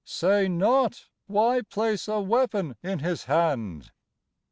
Say 0.03 0.47
not, 0.47 1.09
"Why 1.27 1.61
place 1.61 2.07
a 2.07 2.19
weapon 2.19 2.75
in 2.81 2.97
his 2.97 3.25
hand?" 3.25 3.91